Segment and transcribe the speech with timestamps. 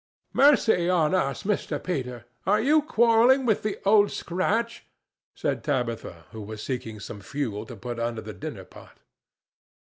[0.33, 1.77] "Mercy on us, Mr.
[1.77, 2.25] Peter!
[2.47, 4.83] Are you quarrelling with the Old Scratch?"
[5.35, 8.97] said Tabitha, who was seeking some fuel to put under the dinner pot.